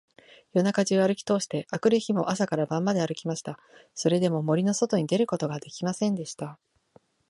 [0.53, 3.59] 夜中じゅうあるきとおして、あくる日も朝から晩まであるきました。
[3.93, 6.57] それでも、森のそとに出ることができませんでした。